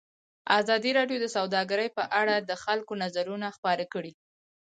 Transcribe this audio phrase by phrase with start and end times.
[0.59, 4.13] ازادي راډیو د سوداګري په اړه د خلکو نظرونه خپاره کړي.